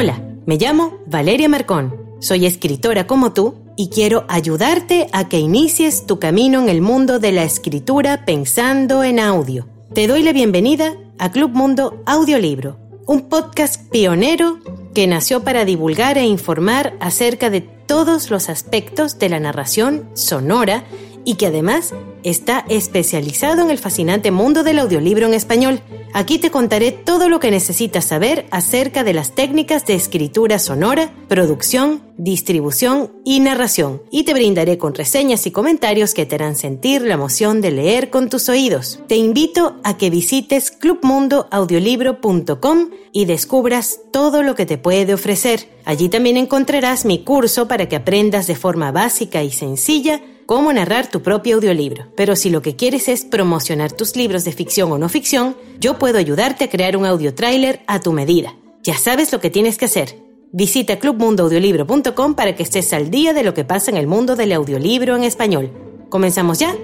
[0.00, 1.92] Hola, me llamo Valeria Marcón.
[2.20, 7.18] Soy escritora como tú y quiero ayudarte a que inicies tu camino en el mundo
[7.18, 9.66] de la escritura pensando en audio.
[9.92, 14.60] Te doy la bienvenida a Club Mundo Audiolibro, un podcast pionero
[14.94, 20.84] que nació para divulgar e informar acerca de todos los aspectos de la narración sonora
[21.24, 21.92] y que además
[22.22, 25.80] está especializado en el fascinante mundo del audiolibro en español.
[26.14, 31.12] Aquí te contaré todo lo que necesitas saber acerca de las técnicas de escritura sonora,
[31.28, 37.02] producción, distribución y narración, y te brindaré con reseñas y comentarios que te harán sentir
[37.02, 39.00] la emoción de leer con tus oídos.
[39.06, 45.68] Te invito a que visites clubmundoaudiolibro.com y descubras todo lo que te puede ofrecer.
[45.84, 51.10] Allí también encontrarás mi curso para que aprendas de forma básica y sencilla cómo narrar
[51.10, 52.06] tu propio audiolibro.
[52.16, 55.98] Pero si lo que quieres es promocionar tus libros de ficción o no ficción, yo
[55.98, 58.56] puedo ayudarte a crear un audio trailer a tu medida.
[58.82, 60.16] Ya sabes lo que tienes que hacer.
[60.50, 64.52] Visita clubmundoaudiolibro.com para que estés al día de lo que pasa en el mundo del
[64.52, 65.70] audiolibro en español.
[66.08, 66.74] ¿Comenzamos ya?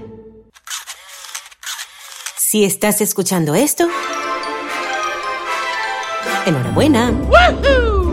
[2.37, 3.89] Si estás escuchando esto,
[6.45, 7.15] enhorabuena.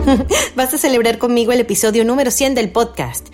[0.56, 3.28] Vas a celebrar conmigo el episodio número 100 del podcast.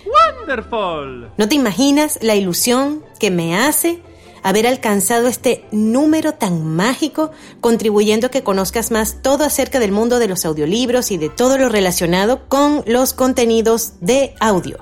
[1.37, 4.01] ¿No te imaginas la ilusión que me hace
[4.41, 7.29] haber alcanzado este número tan mágico,
[7.61, 11.57] contribuyendo a que conozcas más todo acerca del mundo de los audiolibros y de todo
[11.57, 14.79] lo relacionado con los contenidos de audio?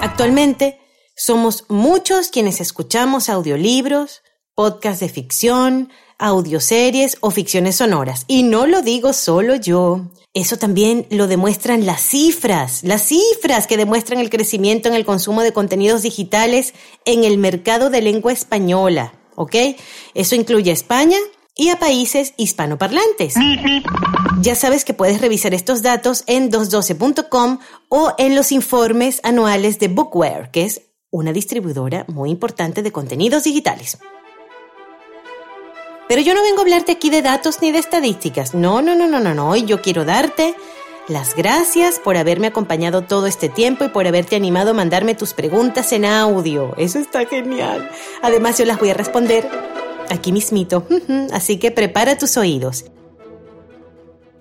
[0.00, 0.78] Actualmente
[1.16, 4.22] somos muchos quienes escuchamos audiolibros,
[4.54, 8.24] podcasts de ficción, audioseries o ficciones sonoras.
[8.28, 10.02] Y no lo digo solo yo.
[10.36, 15.40] Eso también lo demuestran las cifras, las cifras que demuestran el crecimiento en el consumo
[15.40, 16.74] de contenidos digitales
[17.06, 19.14] en el mercado de lengua española.
[19.34, 19.54] ¿Ok?
[20.12, 21.16] Eso incluye a España
[21.54, 23.32] y a países hispanoparlantes.
[24.42, 27.58] Ya sabes que puedes revisar estos datos en 212.com
[27.88, 33.44] o en los informes anuales de Bookware, que es una distribuidora muy importante de contenidos
[33.44, 33.96] digitales.
[36.08, 38.54] Pero yo no vengo a hablarte aquí de datos ni de estadísticas.
[38.54, 39.56] No, no, no, no, no, no.
[39.56, 40.54] Yo quiero darte
[41.08, 45.34] las gracias por haberme acompañado todo este tiempo y por haberte animado a mandarme tus
[45.34, 46.74] preguntas en audio.
[46.76, 47.90] Eso está genial.
[48.22, 49.48] Además, yo las voy a responder
[50.10, 50.86] aquí mismito.
[51.32, 52.84] Así que prepara tus oídos.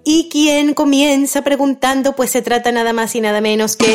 [0.04, 2.16] ¿Y quién comienza preguntando?
[2.16, 3.92] Pues se trata nada más y nada menos que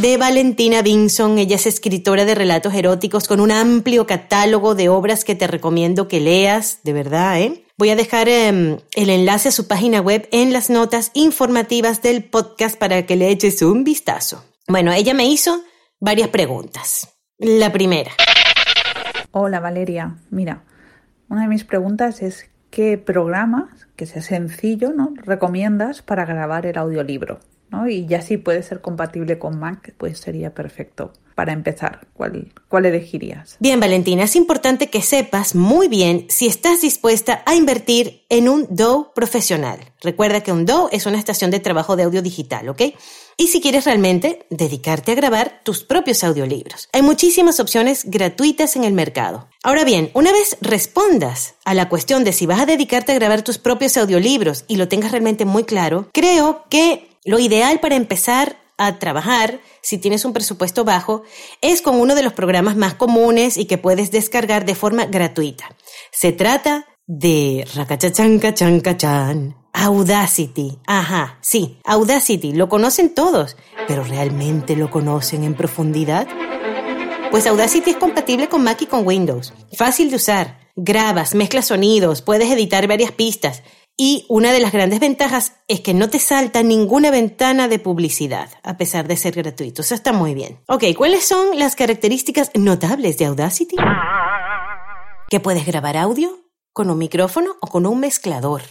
[0.00, 1.36] de Valentina Vinson.
[1.38, 6.08] Ella es escritora de relatos eróticos con un amplio catálogo de obras que te recomiendo
[6.08, 7.64] que leas, de verdad, ¿eh?
[7.76, 12.24] Voy a dejar em, el enlace a su página web en las notas informativas del
[12.24, 14.44] podcast para que le eches un vistazo.
[14.66, 15.62] Bueno, ella me hizo
[15.98, 17.08] varias preguntas.
[17.38, 18.12] La primera.
[19.32, 20.64] Hola Valeria, mira,
[21.28, 25.12] una de mis preguntas es ¿qué programa, que sea sencillo, ¿no?
[25.16, 27.40] recomiendas para grabar el audiolibro?
[27.88, 31.12] Y ya si puede ser compatible con Mac, pues sería perfecto.
[31.34, 33.56] Para empezar, ¿cuál, ¿cuál elegirías?
[33.60, 38.66] Bien, Valentina, es importante que sepas muy bien si estás dispuesta a invertir en un
[38.68, 39.78] DAW profesional.
[40.02, 42.82] Recuerda que un DAW es una estación de trabajo de audio digital, ¿ok?
[43.38, 46.90] Y si quieres realmente dedicarte a grabar tus propios audiolibros.
[46.92, 49.48] Hay muchísimas opciones gratuitas en el mercado.
[49.62, 53.40] Ahora bien, una vez respondas a la cuestión de si vas a dedicarte a grabar
[53.40, 58.56] tus propios audiolibros y lo tengas realmente muy claro, creo que lo ideal para empezar
[58.78, 61.22] a trabajar, si tienes un presupuesto bajo,
[61.60, 65.76] es con uno de los programas más comunes y que puedes descargar de forma gratuita.
[66.12, 70.78] Se trata de Rakachachan Audacity.
[70.86, 72.52] Ajá, sí, Audacity.
[72.54, 73.56] Lo conocen todos,
[73.86, 76.26] pero ¿realmente lo conocen en profundidad?
[77.30, 79.52] Pues Audacity es compatible con Mac y con Windows.
[79.76, 80.58] Fácil de usar.
[80.74, 83.62] Grabas, mezclas sonidos, puedes editar varias pistas
[84.02, 88.48] y una de las grandes ventajas es que no te salta ninguna ventana de publicidad,
[88.62, 89.82] a pesar de ser gratuito.
[89.82, 90.58] Eso está muy bien.
[90.68, 93.76] Ok, ¿cuáles son las características notables de Audacity?
[95.28, 96.38] Que puedes grabar audio
[96.72, 98.62] con un micrófono o con un mezclador.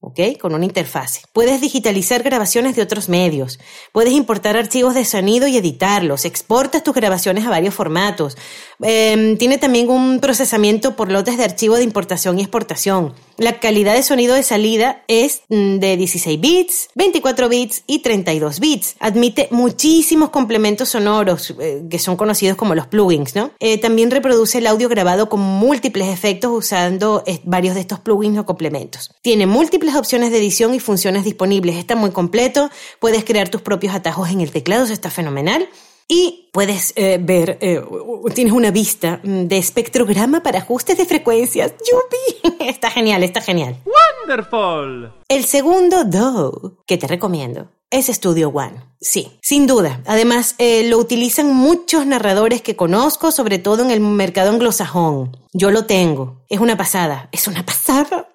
[0.00, 0.38] ¿ok?
[0.40, 1.22] Con una interfase.
[1.32, 3.58] Puedes digitalizar grabaciones de otros medios,
[3.92, 8.36] puedes importar archivos de sonido y editarlos, exportas tus grabaciones a varios formatos.
[8.82, 13.14] Em, tiene también un procesamiento por lotes de archivo de importación y exportación.
[13.38, 18.60] La calidad de sonido de salida es mm, de 16 bits, 24 bits y 32
[18.60, 18.96] bits.
[18.98, 23.50] Admite muchísimos complementos sonoros eh, que son conocidos como los plugins, ¿no?
[23.60, 28.38] Eh, también reproduce el audio grabado con múltiples efectos usando eh, varios de estos plugins
[28.38, 29.10] o complementos.
[29.22, 31.76] Tiene múltiples opciones de edición y funciones disponibles.
[31.76, 32.70] Está muy completo.
[33.00, 34.84] Puedes crear tus propios atajos en el teclado.
[34.84, 35.68] Eso está fenomenal.
[36.08, 37.82] Y puedes eh, ver, eh,
[38.32, 41.72] tienes una vista de espectrograma para ajustes de frecuencias.
[41.72, 42.56] ¡Yupi!
[42.64, 43.76] Está genial, está genial.
[44.26, 45.12] ¡Wonderful!
[45.28, 48.82] El segundo Do que te recomiendo es Studio One.
[49.00, 50.02] Sí, sin duda.
[50.06, 55.36] Además, eh, lo utilizan muchos narradores que conozco, sobre todo en el mercado anglosajón.
[55.52, 56.44] Yo lo tengo.
[56.48, 57.28] Es una pasada.
[57.32, 58.28] Es una pasada.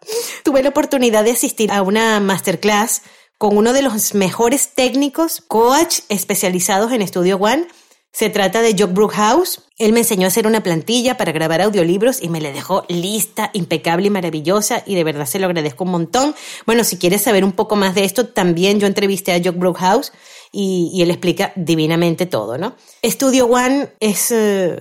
[0.44, 3.01] Tuve la oportunidad de asistir a una masterclass
[3.41, 7.67] con uno de los mejores técnicos, coach especializados en Studio One.
[8.11, 9.63] Se trata de Jock Brookhouse.
[9.81, 13.49] Él me enseñó a hacer una plantilla para grabar audiolibros y me la dejó lista,
[13.53, 16.35] impecable y maravillosa y de verdad se lo agradezco un montón.
[16.67, 20.11] Bueno, si quieres saber un poco más de esto, también yo entrevisté a Jock Brookhouse
[20.51, 22.75] y, él explica divinamente todo, ¿no?
[23.03, 24.79] Studio One es, eh,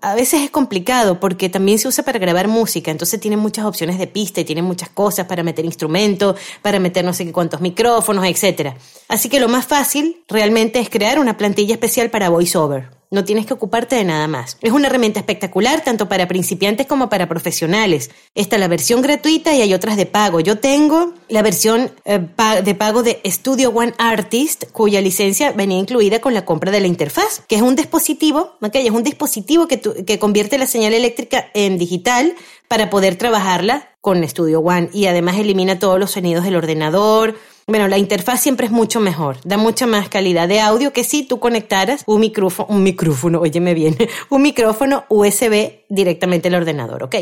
[0.00, 3.96] a veces es complicado porque también se usa para grabar música, entonces tiene muchas opciones
[3.96, 7.60] de pista y tiene muchas cosas para meter instrumentos, para meter no sé qué cuántos
[7.60, 8.74] micrófonos, etc.
[9.06, 13.01] Así que lo más fácil realmente es crear una plantilla especial para VoiceOver.
[13.12, 14.56] No tienes que ocuparte de nada más.
[14.62, 18.10] Es una herramienta espectacular tanto para principiantes como para profesionales.
[18.34, 20.40] Está la versión gratuita y hay otras de pago.
[20.40, 22.26] Yo tengo la versión eh,
[22.64, 26.86] de pago de Studio One Artist, cuya licencia venía incluida con la compra de la
[26.86, 28.76] interfaz, que es un dispositivo, ¿ok?
[28.76, 32.34] Es un dispositivo que, que convierte la señal eléctrica en digital
[32.66, 37.36] para poder trabajarla con Studio One y además elimina todos los sonidos del ordenador,
[37.66, 41.22] bueno, la interfaz siempre es mucho mejor, da mucha más calidad de audio que si
[41.24, 43.96] tú conectaras un micrófono, un micrófono, óyeme bien,
[44.30, 47.16] un micrófono USB directamente al ordenador, ¿ok?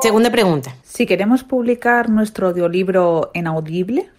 [0.00, 0.76] Segunda pregunta.
[0.84, 4.10] Si queremos publicar nuestro audiolibro en Audible,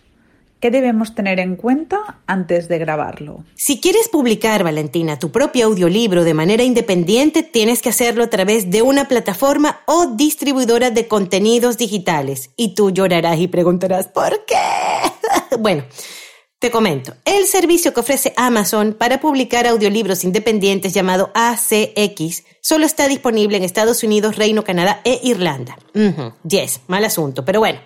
[0.60, 3.44] ¿Qué debemos tener en cuenta antes de grabarlo?
[3.56, 8.72] Si quieres publicar, Valentina, tu propio audiolibro de manera independiente, tienes que hacerlo a través
[8.72, 12.50] de una plataforma o distribuidora de contenidos digitales.
[12.56, 14.56] Y tú llorarás y preguntarás, ¿por qué?
[15.60, 15.84] bueno.
[16.60, 23.08] Te comento, el servicio que ofrece Amazon para publicar audiolibros independientes llamado ACX solo está
[23.08, 25.78] disponible en Estados Unidos, Reino, Canadá e Irlanda.
[26.50, 27.80] Yes, mal asunto, pero bueno.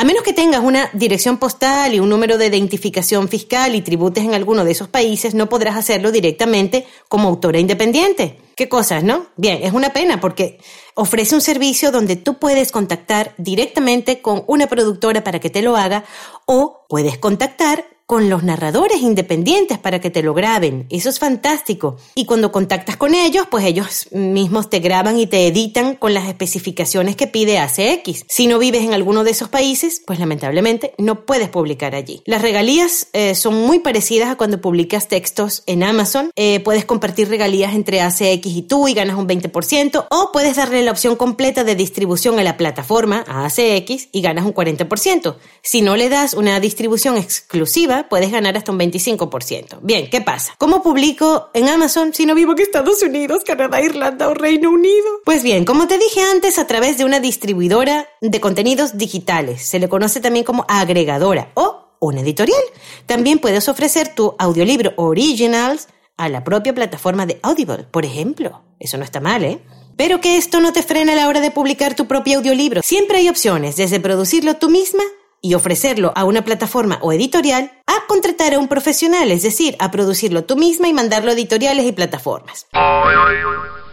[0.00, 4.22] A menos que tengas una dirección postal y un número de identificación fiscal y tributes
[4.22, 8.38] en alguno de esos países, no podrás hacerlo directamente como autora independiente.
[8.54, 9.26] ¿Qué cosas, no?
[9.36, 10.60] Bien, es una pena porque
[10.94, 15.76] ofrece un servicio donde tú puedes contactar directamente con una productora para que te lo
[15.76, 16.04] haga
[16.46, 20.86] o puedes contactar con los narradores independientes para que te lo graben.
[20.88, 21.98] Eso es fantástico.
[22.14, 26.26] Y cuando contactas con ellos, pues ellos mismos te graban y te editan con las
[26.26, 28.24] especificaciones que pide ACX.
[28.26, 32.22] Si no vives en alguno de esos países, pues lamentablemente no puedes publicar allí.
[32.24, 36.30] Las regalías eh, son muy parecidas a cuando publicas textos en Amazon.
[36.34, 40.80] Eh, puedes compartir regalías entre ACX y tú y ganas un 20%, o puedes darle
[40.82, 45.36] la opción completa de distribución a la plataforma, a ACX, y ganas un 40%.
[45.60, 49.78] Si no le das una distribución exclusiva, puedes ganar hasta un 25%.
[49.82, 50.54] Bien, ¿qué pasa?
[50.58, 55.06] ¿Cómo publico en Amazon si no vivo en Estados Unidos, Canadá, Irlanda o Reino Unido?
[55.24, 59.62] Pues bien, como te dije antes, a través de una distribuidora de contenidos digitales.
[59.62, 62.62] Se le conoce también como agregadora o una editorial.
[63.06, 68.62] También puedes ofrecer tu audiolibro originals a la propia plataforma de Audible, por ejemplo.
[68.78, 69.60] Eso no está mal, ¿eh?
[69.96, 72.82] Pero que esto no te frene a la hora de publicar tu propio audiolibro.
[72.84, 75.02] Siempre hay opciones, desde producirlo tú misma
[75.40, 79.90] y ofrecerlo a una plataforma o editorial a contratar a un profesional, es decir, a
[79.90, 82.66] producirlo tú misma y mandarlo a editoriales y plataformas.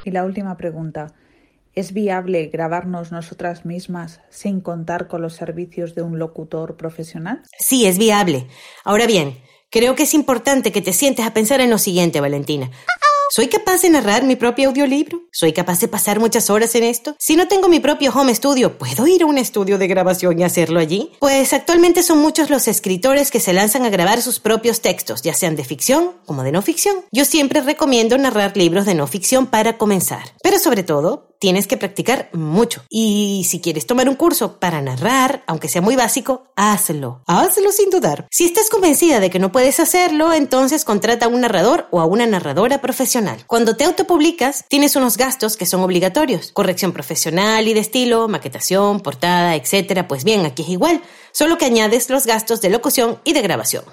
[0.03, 1.13] Y la última pregunta.
[1.73, 7.41] ¿Es viable grabarnos nosotras mismas sin contar con los servicios de un locutor profesional?
[7.59, 8.47] Sí, es viable.
[8.85, 12.71] Ahora bien, creo que es importante que te sientes a pensar en lo siguiente, Valentina.
[13.31, 15.19] ¿Soy capaz de narrar mi propio audiolibro?
[15.31, 17.15] ¿Soy capaz de pasar muchas horas en esto?
[17.19, 20.43] Si no tengo mi propio home studio, ¿puedo ir a un estudio de grabación y
[20.43, 21.11] hacerlo allí?
[21.19, 25.33] Pues actualmente son muchos los escritores que se lanzan a grabar sus propios textos, ya
[25.33, 26.97] sean de ficción como de no ficción.
[27.11, 30.23] Yo siempre recomiendo narrar libros de no ficción para comenzar.
[30.43, 32.81] Pero sobre todo, tienes que practicar mucho.
[32.89, 37.21] Y si quieres tomar un curso para narrar, aunque sea muy básico, hazlo.
[37.27, 38.25] Hazlo sin dudar.
[38.31, 42.05] Si estás convencida de que no puedes hacerlo, entonces contrata a un narrador o a
[42.07, 43.43] una narradora profesional.
[43.45, 46.49] Cuando te autopublicas, tienes unos gastos que son obligatorios.
[46.51, 50.03] Corrección profesional y de estilo, maquetación, portada, etc.
[50.09, 50.99] Pues bien, aquí es igual,
[51.31, 53.83] solo que añades los gastos de locución y de grabación.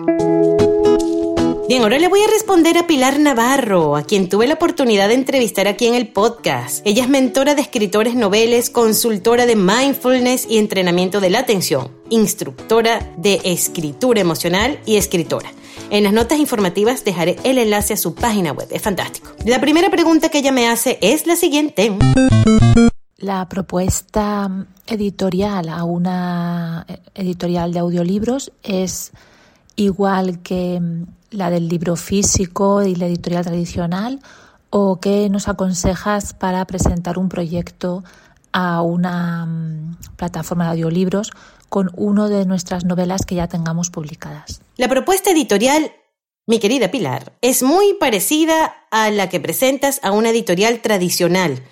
[1.73, 5.15] Bien, ahora le voy a responder a Pilar Navarro, a quien tuve la oportunidad de
[5.15, 6.87] entrevistar aquí en el podcast.
[6.87, 13.15] Ella es mentora de escritores noveles, consultora de mindfulness y entrenamiento de la atención, instructora
[13.17, 15.51] de escritura emocional y escritora.
[15.89, 19.31] En las notas informativas dejaré el enlace a su página web, es fantástico.
[19.47, 21.97] La primera pregunta que ella me hace es la siguiente.
[23.17, 29.13] La propuesta editorial a una editorial de audiolibros es
[29.77, 30.81] igual que
[31.31, 34.21] la del libro físico y la editorial tradicional
[34.71, 38.05] o qué nos aconsejas para presentar un proyecto
[38.53, 41.31] a una mm, plataforma de audiolibros
[41.69, 44.61] con una de nuestras novelas que ya tengamos publicadas.
[44.77, 45.93] La propuesta editorial,
[46.47, 51.63] mi querida Pilar, es muy parecida a la que presentas a una editorial tradicional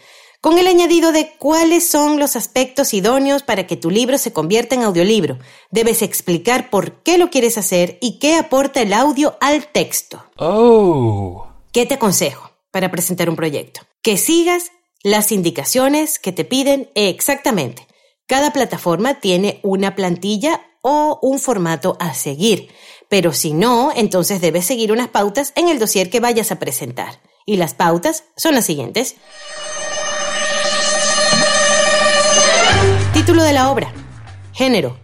[0.40, 4.74] con el añadido de cuáles son los aspectos idóneos para que tu libro se convierta
[4.74, 5.38] en audiolibro.
[5.70, 10.24] Debes explicar por qué lo quieres hacer y qué aporta el audio al texto.
[10.36, 11.46] Oh.
[11.72, 13.82] ¿Qué te aconsejo para presentar un proyecto?
[14.02, 17.86] Que sigas las indicaciones que te piden exactamente.
[18.26, 22.70] Cada plataforma tiene una plantilla o un formato a seguir,
[23.08, 27.20] pero si no, entonces debes seguir unas pautas en el dossier que vayas a presentar.
[27.44, 29.16] Y las pautas son las siguientes.
[33.20, 33.92] Título de la obra.
[34.54, 34.98] Género.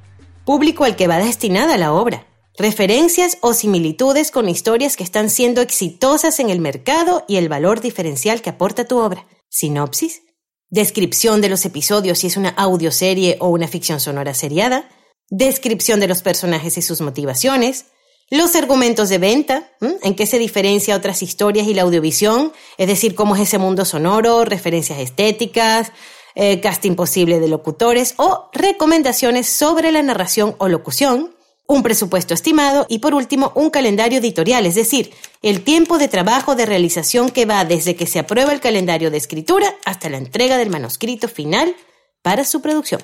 [0.47, 2.27] Público al que va destinada la obra.
[2.57, 7.83] Referencias o similitudes con historias que están siendo exitosas en el mercado y el valor
[7.83, 9.27] diferencial que aporta tu obra.
[9.51, 10.23] Sinopsis.
[10.71, 14.89] Descripción de los episodios si es una audioserie o una ficción sonora seriada.
[15.29, 17.85] Descripción de los personajes y sus motivaciones.
[18.31, 19.71] Los argumentos de venta,
[20.03, 23.85] en qué se diferencia otras historias y la audiovisión, es decir, cómo es ese mundo
[23.85, 25.93] sonoro, referencias estéticas,
[26.37, 31.35] eh, casting posible de locutores o recomendaciones sobre la narración o locución,
[31.67, 36.55] un presupuesto estimado y por último un calendario editorial, es decir, el tiempo de trabajo
[36.55, 40.59] de realización que va desde que se aprueba el calendario de escritura hasta la entrega
[40.59, 41.75] del manuscrito final
[42.21, 43.01] para su producción.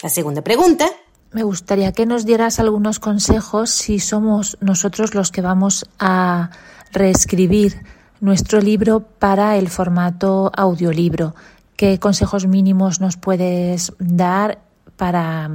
[0.00, 0.88] La segunda pregunta.
[1.32, 6.50] Me gustaría que nos dieras algunos consejos si somos nosotros los que vamos a
[6.92, 7.82] reescribir
[8.20, 11.34] nuestro libro para el formato audiolibro.
[11.76, 14.62] ¿Qué consejos mínimos nos puedes dar
[14.96, 15.50] para,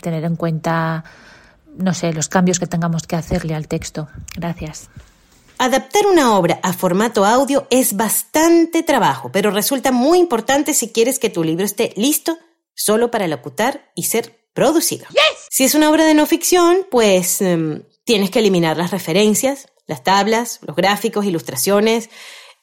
[0.00, 1.04] tener en cuenta,
[1.76, 4.08] no sé, los cambios que tengamos que hacerle al texto?
[4.36, 4.88] Gracias.
[5.58, 11.20] Adaptar una obra a formato audio es bastante trabajo, pero resulta muy importante si quieres
[11.20, 12.36] que tu libro esté listo
[12.74, 15.06] solo para locutar y ser producido.
[15.48, 20.02] Si es una obra de no ficción, pues em, tienes que eliminar las referencias, las
[20.02, 22.10] tablas, los gráficos, ilustraciones,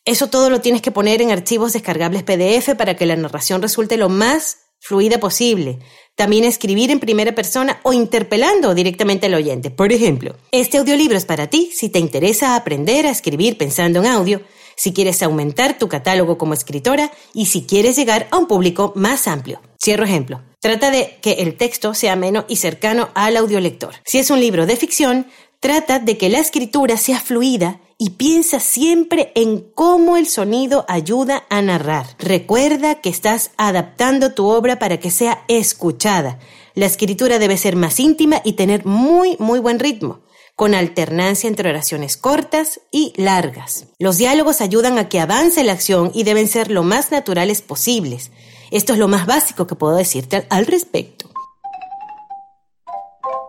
[0.05, 3.98] eso todo lo tienes que poner en archivos descargables PDF para que la narración resulte
[3.98, 5.79] lo más fluida posible.
[6.15, 9.70] También escribir en primera persona o interpelando directamente al oyente.
[9.70, 14.08] Por ejemplo, este audiolibro es para ti si te interesa aprender a escribir pensando en
[14.08, 14.41] audio,
[14.75, 19.27] si quieres aumentar tu catálogo como escritora y si quieres llegar a un público más
[19.27, 19.62] amplio.
[19.84, 20.41] Cierro ejemplo.
[20.60, 23.96] Trata de que el texto sea ameno y cercano al audiolector.
[24.05, 25.27] Si es un libro de ficción,
[25.60, 31.46] trata de que la escritura sea fluida y piensa siempre en cómo el sonido ayuda
[31.51, 32.08] a narrar.
[32.17, 36.39] Recuerda que estás adaptando tu obra para que sea escuchada.
[36.74, 40.22] La escritura debe ser más íntima y tener muy, muy buen ritmo
[40.55, 43.86] con alternancia entre oraciones cortas y largas.
[44.00, 48.31] Los diálogos ayudan a que avance la acción y deben ser lo más naturales posibles.
[48.72, 51.29] Esto es lo más básico que puedo decirte al respecto.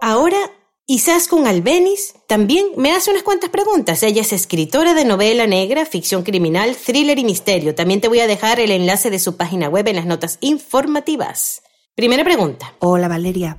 [0.02, 0.37] Ahora
[1.28, 4.02] con Albenis también me hace unas cuantas preguntas.
[4.02, 7.74] Ella es escritora de novela negra, ficción criminal, thriller y misterio.
[7.74, 11.62] También te voy a dejar el enlace de su página web en las notas informativas.
[11.94, 12.74] Primera pregunta.
[12.80, 13.58] Hola Valeria.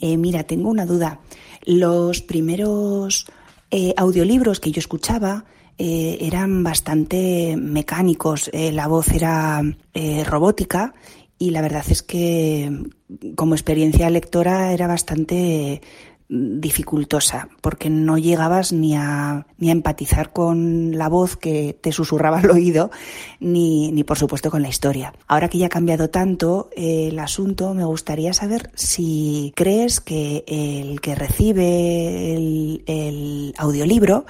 [0.00, 1.20] Eh, mira, tengo una duda.
[1.64, 3.26] Los primeros
[3.70, 5.44] eh, audiolibros que yo escuchaba
[5.78, 8.50] eh, eran bastante mecánicos.
[8.52, 9.62] la voz era
[10.24, 10.94] robótica
[11.38, 12.70] y la verdad es que
[13.34, 15.82] como experiencia lectora era bastante
[16.32, 22.38] dificultosa, porque no llegabas ni a, ni a empatizar con la voz que te susurraba
[22.38, 22.90] al oído,
[23.38, 25.12] ni, ni por supuesto con la historia.
[25.26, 30.44] Ahora que ya ha cambiado tanto eh, el asunto, me gustaría saber si crees que
[30.46, 34.24] el que recibe el, el audiolibro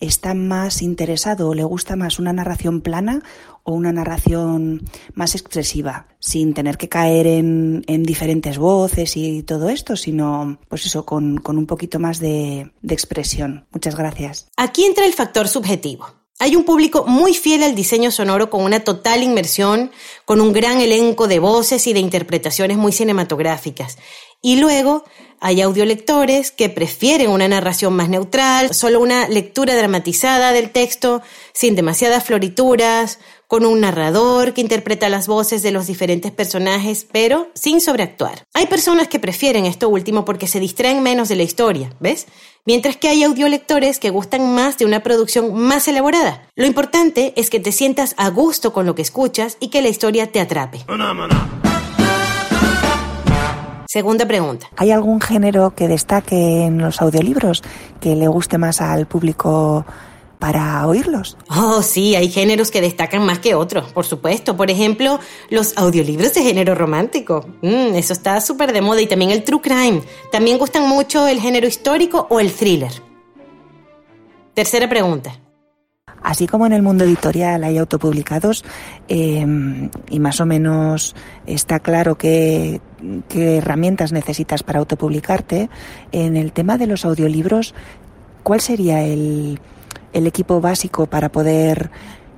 [0.00, 3.22] está más interesado o le gusta más una narración plana
[3.62, 4.82] o una narración
[5.14, 11.04] más expresiva, sin tener que caer en, diferentes voces y todo esto, sino pues eso,
[11.04, 13.66] con, un poquito más de, de expresión.
[13.72, 14.48] Muchas gracias.
[14.56, 16.06] Aquí entra el factor subjetivo.
[16.38, 19.90] Hay un público muy fiel al diseño sonoro con una total inmersión,
[20.26, 23.96] con un gran elenco de voces y de interpretaciones muy cinematográficas.
[24.42, 25.04] Y luego
[25.40, 31.22] hay audiolectores que prefieren una narración más neutral, solo una lectura dramatizada del texto,
[31.54, 37.48] sin demasiadas florituras, con un narrador que interpreta las voces de los diferentes personajes, pero
[37.54, 38.44] sin sobreactuar.
[38.54, 42.26] Hay personas que prefieren esto último porque se distraen menos de la historia, ¿ves?
[42.64, 46.48] Mientras que hay audiolectores que gustan más de una producción más elaborada.
[46.56, 49.88] Lo importante es que te sientas a gusto con lo que escuchas y que la
[49.88, 50.84] historia te atrape.
[53.86, 54.68] Segunda pregunta.
[54.76, 57.62] ¿Hay algún género que destaque en los audiolibros
[58.00, 59.86] que le guste más al público
[60.38, 61.36] para oírlos.
[61.48, 64.56] Oh, sí, hay géneros que destacan más que otros, por supuesto.
[64.56, 65.18] Por ejemplo,
[65.50, 67.46] los audiolibros de género romántico.
[67.62, 69.00] Mm, eso está súper de moda.
[69.00, 70.02] Y también el true crime.
[70.30, 72.92] También gustan mucho el género histórico o el thriller.
[74.54, 75.38] Tercera pregunta.
[76.22, 78.64] Así como en el mundo editorial hay autopublicados
[79.06, 81.14] em, y más o menos
[81.46, 82.80] está claro qué,
[83.28, 85.70] qué herramientas necesitas para autopublicarte,
[86.10, 87.74] en el tema de los audiolibros,
[88.42, 89.60] ¿cuál sería el,
[90.12, 91.90] el equipo básico para poder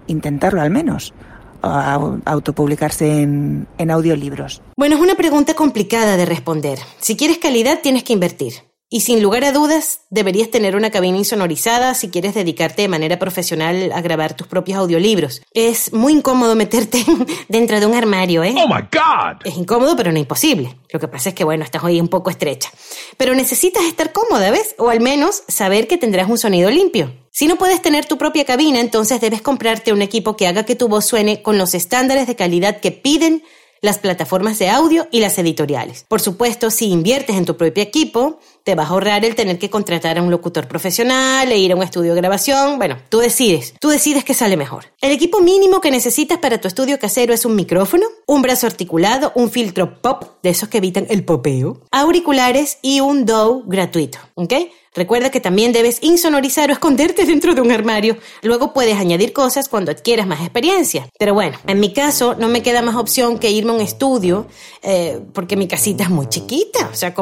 [0.06, 1.12] intentarlo al menos?
[1.60, 4.62] autopublicarse en, audiolibros?
[4.76, 6.78] Bueno, es una pregunta complicada de responder.
[7.00, 8.67] Si quieres calidad, tienes que invertir.
[8.90, 13.18] Y sin lugar a dudas, deberías tener una cabina insonorizada si quieres dedicarte de manera
[13.18, 15.42] profesional a grabar tus propios audiolibros.
[15.52, 17.04] Es muy incómodo meterte
[17.48, 18.54] dentro de un armario, ¿eh?
[18.56, 19.42] ¡Oh, my God!
[19.44, 20.78] Es incómodo, pero no imposible.
[20.90, 22.70] Lo que pasa es que, bueno, estás hoy un poco estrecha.
[23.18, 24.74] Pero necesitas estar cómoda, ¿ves?
[24.78, 27.12] O al menos saber que tendrás un sonido limpio.
[27.30, 30.76] Si no puedes tener tu propia cabina, entonces debes comprarte un equipo que haga que
[30.76, 33.42] tu voz suene con los estándares de calidad que piden
[33.80, 36.04] las plataformas de audio y las editoriales.
[36.08, 39.70] Por supuesto, si inviertes en tu propio equipo, te vas a ahorrar el tener que
[39.70, 42.78] contratar a un locutor profesional e ir a un estudio de grabación.
[42.78, 44.86] Bueno, tú decides, tú decides qué sale mejor.
[45.00, 49.32] El equipo mínimo que necesitas para tu estudio casero es un micrófono, un brazo articulado,
[49.34, 54.54] un filtro pop, de esos que evitan el popeo, auriculares y un DAW gratuito, ¿ok?
[54.98, 58.16] Recuerda que también debes insonorizar o esconderte dentro de un armario.
[58.42, 61.08] Luego puedes añadir cosas cuando adquieras más experiencia.
[61.16, 64.48] Pero bueno, en mi caso no me queda más opción que irme a un estudio
[64.82, 66.88] eh, porque mi casita es muy chiquita.
[66.92, 67.14] O sea,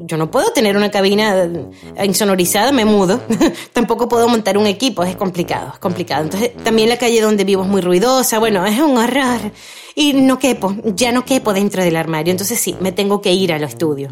[0.00, 3.20] yo no puedo tener una cabina eh, insonorizada, me mudo.
[3.72, 6.22] Tampoco puedo montar un equipo, es complicado, es complicado.
[6.22, 8.38] Entonces, también la calle donde vivo es muy ruidosa.
[8.38, 9.50] Bueno, es un horror.
[9.96, 12.30] Y no quepo, ya no quepo dentro del armario.
[12.30, 14.08] Entonces sí, me tengo que ir al estudio.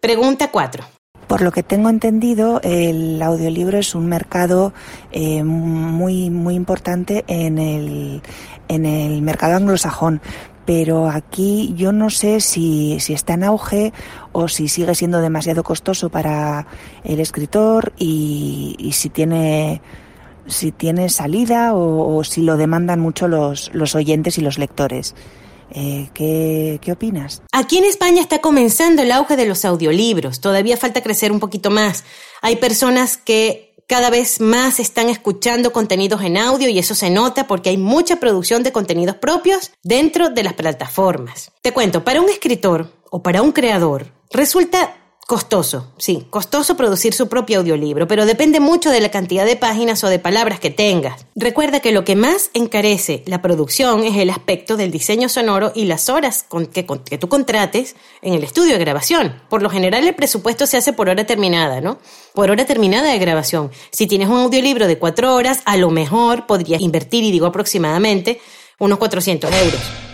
[0.00, 0.82] Pregunta 4.
[1.26, 4.72] Por lo que tengo entendido, el audiolibro es un mercado
[5.12, 8.22] eh, muy, muy importante en el,
[8.68, 10.22] en el mercado anglosajón.
[10.64, 13.92] Pero aquí yo no sé si, si está en auge
[14.32, 16.66] o si sigue siendo demasiado costoso para
[17.04, 19.82] el escritor y, si tiene
[20.46, 25.14] si tiene salida o, o, si lo demandan mucho los, los oyentes y los lectores.
[25.72, 27.42] Eh, ¿qué, ¿Qué opinas?
[27.52, 30.40] Aquí en España está comenzando el auge de los audiolibros.
[30.40, 32.04] Todavía falta crecer un poquito más.
[32.42, 37.48] Hay personas que cada vez más están escuchando contenidos en audio y eso se nota
[37.48, 41.50] porque hay mucha producción de contenidos propios dentro de las plataformas.
[41.60, 44.96] Te cuento, para un escritor o para un creador resulta
[45.30, 50.02] Costoso, sí, costoso producir su propio audiolibro, pero depende mucho de la cantidad de páginas
[50.02, 51.24] o de palabras que tengas.
[51.36, 55.84] Recuerda que lo que más encarece la producción es el aspecto del diseño sonoro y
[55.84, 59.40] las horas que, que tú contrates en el estudio de grabación.
[59.48, 61.98] Por lo general el presupuesto se hace por hora terminada, ¿no?
[62.34, 63.70] Por hora terminada de grabación.
[63.92, 68.40] Si tienes un audiolibro de cuatro horas, a lo mejor podrías invertir, y digo aproximadamente,
[68.80, 70.09] unos 400 euros.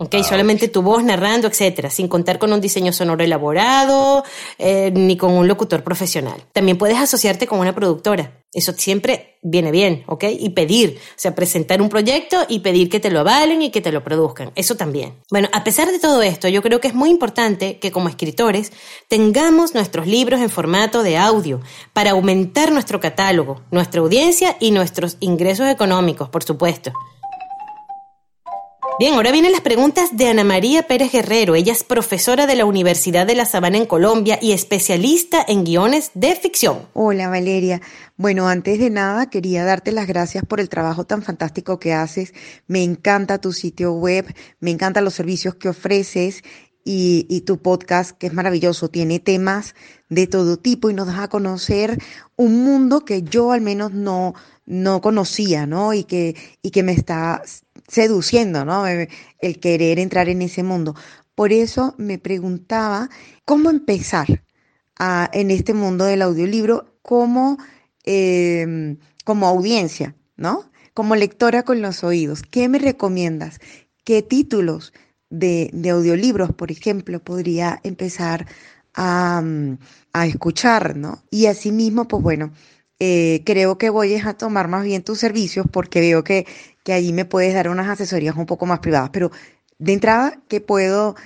[0.00, 0.14] ¿Ok?
[0.18, 4.24] Ah, Solamente tu voz narrando, etcétera, sin contar con un diseño sonoro elaborado
[4.58, 6.42] eh, ni con un locutor profesional.
[6.52, 8.38] También puedes asociarte con una productora.
[8.52, 10.24] Eso siempre viene bien, ¿ok?
[10.38, 13.80] Y pedir, o sea, presentar un proyecto y pedir que te lo avalen y que
[13.80, 14.50] te lo produzcan.
[14.56, 15.14] Eso también.
[15.30, 18.72] Bueno, a pesar de todo esto, yo creo que es muy importante que como escritores
[19.08, 21.60] tengamos nuestros libros en formato de audio
[21.92, 26.92] para aumentar nuestro catálogo, nuestra audiencia y nuestros ingresos económicos, por supuesto.
[29.00, 31.54] Bien, ahora vienen las preguntas de Ana María Pérez Guerrero.
[31.54, 36.10] Ella es profesora de la Universidad de La Sabana en Colombia y especialista en guiones
[36.12, 36.86] de ficción.
[36.92, 37.80] Hola Valeria.
[38.18, 42.34] Bueno, antes de nada quería darte las gracias por el trabajo tan fantástico que haces.
[42.66, 46.42] Me encanta tu sitio web, me encantan los servicios que ofreces
[46.84, 49.74] y, tu podcast, que es maravilloso, tiene temas
[50.10, 51.96] de todo tipo y nos da a conocer
[52.36, 54.34] un mundo que yo al menos no,
[54.66, 55.94] no conocía, ¿no?
[55.94, 57.42] Y que, y que me está
[57.90, 58.86] seduciendo, ¿no?
[58.86, 60.94] El querer entrar en ese mundo.
[61.34, 63.10] Por eso me preguntaba
[63.44, 64.44] cómo empezar
[64.98, 67.58] a, en este mundo del audiolibro como,
[68.04, 70.70] em, como audiencia, ¿no?
[70.94, 72.42] Como lectora con los oídos.
[72.42, 73.58] ¿Qué me recomiendas?
[74.04, 74.92] ¿Qué títulos
[75.30, 78.46] de, audiolibros, por ejemplo, podría empezar
[78.94, 79.42] a,
[80.12, 81.22] a escuchar, ¿no?
[81.30, 82.52] Y asimismo, pues bueno,
[83.02, 86.46] eh, creo que voy a tomar más bien tus servicios porque veo que,
[86.84, 89.10] que allí me puedes dar unas asesorías un poco más privadas.
[89.12, 89.30] Pero
[89.78, 91.16] de entrada, ¿qué puedo,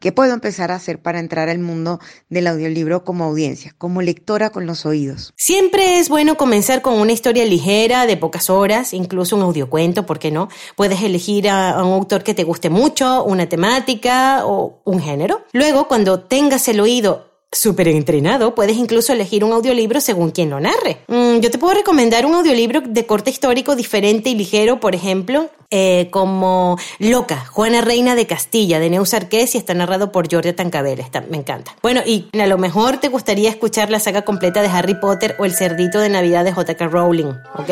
[0.00, 4.50] qué puedo empezar a hacer para entrar al mundo del audiolibro como audiencia, como lectora
[4.50, 5.32] con los oídos?
[5.36, 10.18] Siempre es bueno comenzar con una historia ligera, de pocas horas, incluso un audiocuento, ¿por
[10.18, 10.48] qué no?
[10.76, 15.44] Puedes elegir a, un autor que te guste mucho, una temática o un género.
[15.52, 20.60] Luego, cuando tengas el oído súper entrenado, puedes incluso elegir un audiolibro según quien lo
[20.60, 20.98] narre.
[21.08, 25.50] Mm, yo te puedo recomendar un audiolibro de corte histórico diferente y ligero, por ejemplo,
[25.70, 30.54] eh, como Loca, Juana Reina de Castilla, de Neus Arqués y está narrado por Giorgio
[30.54, 31.00] Tancabel.
[31.00, 31.74] Está, me encanta.
[31.82, 35.44] Bueno, y a lo mejor te gustaría escuchar la saga completa de Harry Potter o
[35.44, 36.86] El Cerdito de Navidad de J.K.
[36.88, 37.70] Rowling, ¿ok?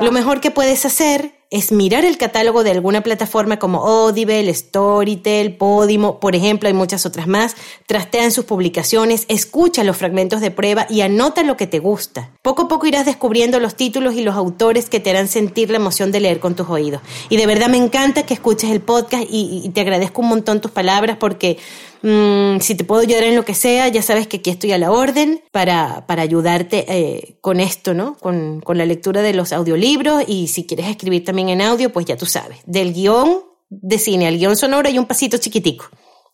[0.00, 5.56] Lo mejor que puedes hacer es mirar el catálogo de alguna plataforma como Audible, Storytel,
[5.56, 7.56] Podimo, por ejemplo, hay muchas otras más.
[7.86, 12.30] Trastea en sus publicaciones, escucha los fragmentos de prueba y anota lo que te gusta.
[12.42, 15.78] Poco a poco irás descubriendo los títulos y los autores que te harán sentir la
[15.78, 17.02] emoción de leer con tus oídos.
[17.28, 20.70] Y de verdad me encanta que escuches el podcast y, te agradezco un montón tus
[20.70, 21.58] palabras porque
[22.02, 24.78] mm, si te puedo ayudar en lo que sea, ya sabes que aquí estoy a
[24.78, 28.16] la orden para, para ayudarte eh, con esto, ¿no?
[28.18, 32.06] Con, con la lectura de los audiolibros y si quieres escribir también en audio, pues
[32.06, 35.86] ya tú sabes, del guion de cine al guion sonoro hay un pasito chiquitico.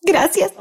[0.07, 0.53] Gracias.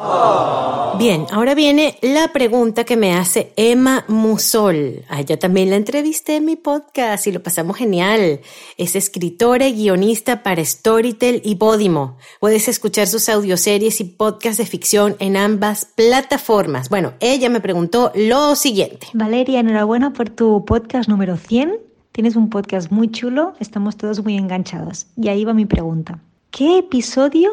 [0.98, 5.04] Bien, ahora viene la pregunta que me hace Emma Musol.
[5.08, 8.40] A ella también la entrevisté en mi podcast y lo pasamos genial.
[8.76, 12.18] Es escritora y guionista para Storytel y Podimo.
[12.40, 16.88] Puedes escuchar sus audioseries y podcasts de ficción en ambas plataformas.
[16.88, 19.06] Bueno, ella me preguntó lo siguiente.
[19.12, 24.38] Valeria, enhorabuena por tu podcast número 100 Tienes un podcast muy chulo, estamos todos muy
[24.38, 25.06] enganchados.
[25.18, 26.18] Y ahí va mi pregunta.
[26.50, 27.50] ¿Qué episodio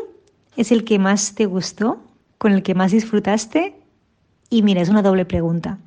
[0.58, 2.00] es el que más te gustó,
[2.38, 3.76] con el que más disfrutaste?
[4.50, 5.80] Y mira, es una doble pregunta.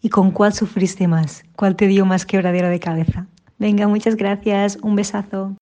[0.00, 1.44] ¿Y con cuál sufriste más?
[1.56, 3.26] ¿Cuál te dio más quebradero de cabeza?
[3.58, 4.78] Venga, muchas gracias.
[4.82, 5.56] Un besazo.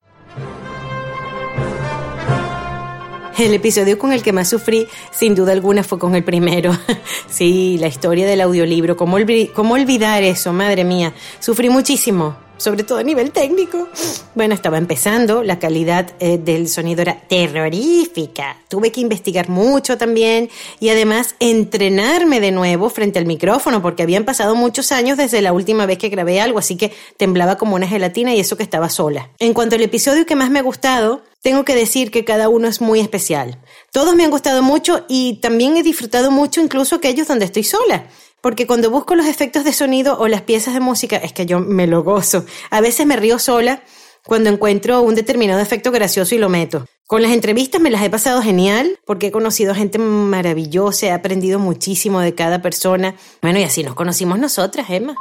[3.39, 6.73] El episodio con el que más sufrí, sin duda alguna, fue con el primero.
[7.29, 8.97] sí, la historia del audiolibro.
[8.97, 9.19] ¿Cómo,
[9.55, 10.53] ¿Cómo olvidar eso?
[10.55, 11.13] Madre mía.
[11.39, 13.89] Sufrí muchísimo sobre todo a nivel técnico.
[14.35, 18.59] Bueno, estaba empezando, la calidad eh, del sonido era terrorífica.
[18.69, 24.25] Tuve que investigar mucho también y además entrenarme de nuevo frente al micrófono porque habían
[24.25, 27.89] pasado muchos años desde la última vez que grabé algo, así que temblaba como una
[27.89, 29.31] gelatina y eso que estaba sola.
[29.39, 32.67] En cuanto al episodio que más me ha gustado, tengo que decir que cada uno
[32.67, 33.59] es muy especial.
[33.93, 38.07] Todos me han gustado mucho y también he disfrutado mucho incluso aquellos donde estoy sola
[38.41, 41.61] porque cuando busco los efectos de sonido o las piezas de música es que yo
[41.61, 42.45] me lo gozo.
[42.71, 43.83] A veces me río sola
[44.25, 46.87] cuando encuentro un determinado efecto gracioso y lo meto.
[47.07, 51.59] Con las entrevistas me las he pasado genial porque he conocido gente maravillosa, he aprendido
[51.59, 53.15] muchísimo de cada persona.
[53.41, 55.15] Bueno, y así nos conocimos nosotras, Emma.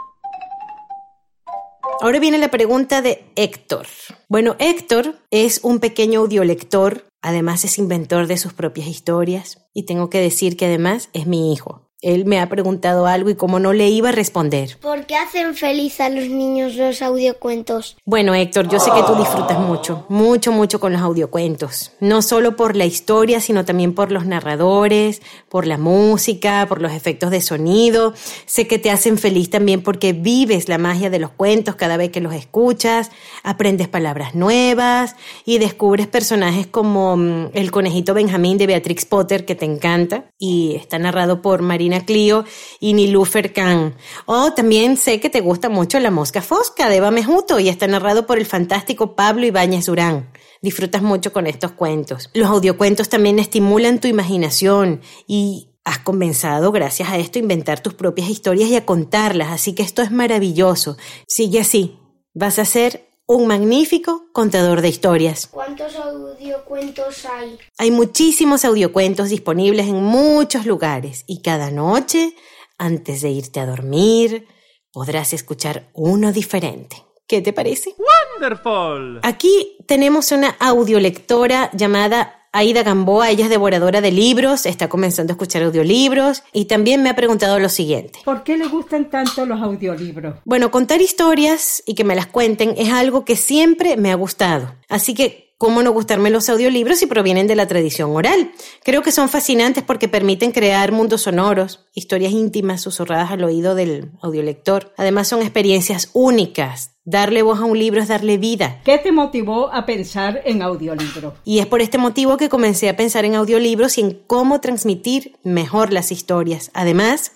[2.02, 3.88] Ahora viene la pregunta de Héctor.
[4.28, 10.10] Bueno, Héctor es un pequeño audiolector, además es inventor de sus propias historias y tengo
[10.10, 11.90] que decir que además es mi hijo.
[12.02, 14.78] Él me ha preguntado algo y como no le iba a responder.
[14.80, 17.98] ¿Por qué hacen feliz a los niños los audiocuentos?
[18.06, 21.94] Bueno, Héctor, yo sé que tú disfrutas mucho, mucho, mucho con los audiocuentos.
[22.00, 26.92] No solo por la historia, sino también por los narradores, por la música, por los
[26.92, 28.14] efectos de sonido.
[28.46, 32.12] Sé que te hacen feliz también porque vives la magia de los cuentos cada vez
[32.12, 33.10] que los escuchas,
[33.44, 39.56] aprendes palabras nuevas y descubres personajes como mm, el conejito Benjamín de Beatrix Potter que
[39.56, 42.44] te encanta y está narrado por Marina Clio
[42.80, 43.96] y Nilufer Khan.
[44.26, 47.88] O también sé que te gusta mucho La Mosca Fosca de Eva Mejuto y está
[47.88, 50.32] narrado por el fantástico Pablo Ibáñez Durán.
[50.62, 52.30] Disfrutas mucho con estos cuentos.
[52.34, 57.94] Los audiocuentos también estimulan tu imaginación y has comenzado, gracias a esto, a inventar tus
[57.94, 60.98] propias historias y a contarlas, así que esto es maravilloso.
[61.28, 62.00] Sigue así.
[62.34, 65.48] Vas a ser un magnífico contador de historias.
[65.48, 67.58] ¿Cuántos audiocuentos hay?
[67.78, 72.36] Hay muchísimos audiocuentos disponibles en muchos lugares y cada noche,
[72.78, 74.48] antes de irte a dormir,
[74.92, 77.04] podrás escuchar uno diferente.
[77.28, 77.96] ¿Qué te parece?
[78.40, 79.20] Wonderful.
[79.24, 85.36] Aquí tenemos una audiolectora llamada Aida Gamboa, ella es devoradora de libros, está comenzando a
[85.36, 88.20] escuchar audiolibros y también me ha preguntado lo siguiente.
[88.24, 90.36] ¿Por qué le gustan tanto los audiolibros?
[90.46, 94.74] Bueno, contar historias y que me las cuenten es algo que siempre me ha gustado.
[94.88, 98.52] Así que ¿Cómo no gustarme los audiolibros si provienen de la tradición oral?
[98.84, 104.12] Creo que son fascinantes porque permiten crear mundos sonoros, historias íntimas susurradas al oído del
[104.22, 104.94] audiolector.
[104.98, 106.98] Además son experiencias únicas.
[107.06, 108.82] Darle voz a un libro es darle vida.
[108.84, 111.36] ¿Qué te motivó a pensar en audiolibros?
[111.46, 115.38] Y es por este motivo que comencé a pensar en audiolibros y en cómo transmitir
[115.44, 116.70] mejor las historias.
[116.74, 117.32] Además,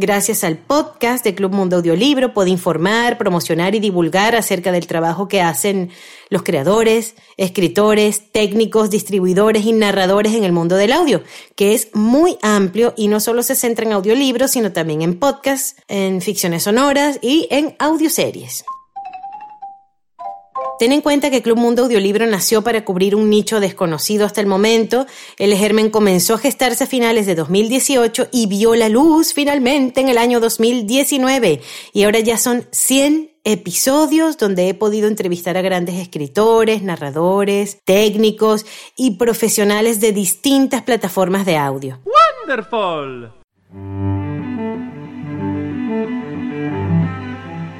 [0.00, 5.26] Gracias al podcast de Club Mundo Audiolibro puedo informar, promocionar y divulgar acerca del trabajo
[5.26, 5.90] que hacen
[6.30, 11.24] los creadores, escritores, técnicos, distribuidores y narradores en el mundo del audio,
[11.56, 15.74] que es muy amplio y no solo se centra en audiolibros, sino también en podcasts,
[15.88, 18.64] en ficciones sonoras y en audioseries.
[20.78, 24.46] Ten en cuenta que Club Mundo Audiolibro nació para cubrir un nicho desconocido hasta el
[24.46, 25.06] momento.
[25.36, 30.08] El germen comenzó a gestarse a finales de 2018 y vio la luz finalmente en
[30.08, 31.60] el año 2019.
[31.92, 38.64] Y ahora ya son 100 episodios donde he podido entrevistar a grandes escritores, narradores, técnicos
[38.96, 41.98] y profesionales de distintas plataformas de audio.
[42.46, 43.32] ¡Wonderful!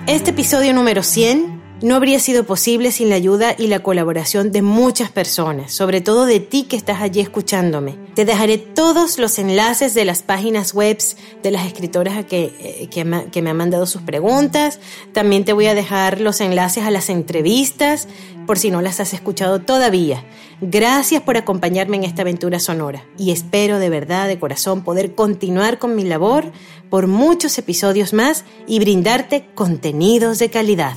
[0.08, 4.62] Este episodio número 100 no habría sido posible sin la ayuda y la colaboración de
[4.62, 7.94] muchas personas, sobre todo de ti que estás allí escuchándome.
[8.14, 10.98] Te dejaré todos los enlaces de las páginas web
[11.42, 14.80] de las escritoras eh, que, me, que me han mandado sus preguntas.
[15.12, 18.08] También te voy a dejar los enlaces a las entrevistas
[18.46, 20.24] por si no las has escuchado todavía.
[20.60, 25.78] Gracias por acompañarme en esta aventura sonora y espero de verdad, de corazón, poder continuar
[25.78, 26.50] con mi labor
[26.90, 30.96] por muchos episodios más y brindarte contenidos de calidad.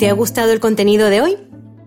[0.00, 1.36] ¿Te ha gustado el contenido de hoy?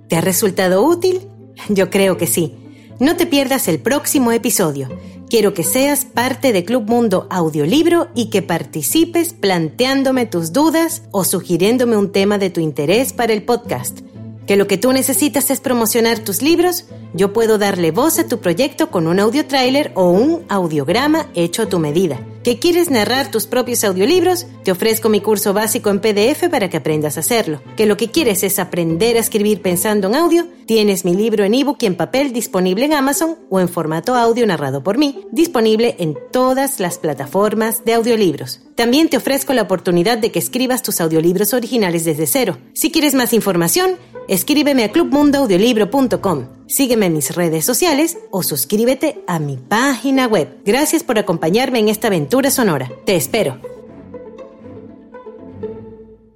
[0.08, 1.21] ¿Te ha resultado útil?
[1.69, 2.54] Yo creo que sí.
[2.99, 4.88] No te pierdas el próximo episodio.
[5.32, 11.23] Quiero que seas parte de Club Mundo Audiolibro y que participes planteándome tus dudas o
[11.23, 14.02] sugiriéndome un tema de tu interés para el podcast.
[14.45, 18.41] Que lo que tú necesitas es promocionar tus libros, yo puedo darle voz a tu
[18.41, 23.32] proyecto con un audio trailer o un audiograma hecho a tu medida que quieres narrar
[23.32, 27.62] tus propios audiolibros, te ofrezco mi curso básico en PDF para que aprendas a hacerlo.
[27.78, 31.54] Que lo que quieres es aprender a escribir pensando en audio, tienes mi libro en
[31.54, 35.96] ebook y en papel disponible en Amazon o en formato audio narrado por mí, disponible
[36.00, 38.62] en todas las plataformas de audiolibros.
[38.76, 42.58] También te ofrezco la oportunidad de que escribas tus audiolibros originales desde cero.
[42.74, 43.92] Si quieres más información,
[44.28, 46.48] escríbeme a clubmundoaudiolibro.com.
[46.67, 50.58] Sígueme en mis redes sociales o suscríbete a mi página web.
[50.65, 52.89] Gracias por acompañarme en esta aventura sonora.
[53.06, 53.83] Te espero.